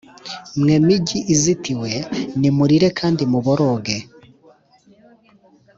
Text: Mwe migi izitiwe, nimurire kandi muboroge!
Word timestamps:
Mwe 0.59 0.75
migi 0.85 1.19
izitiwe, 1.33 1.91
nimurire 2.39 2.87
kandi 2.99 3.21
muboroge! 3.31 3.97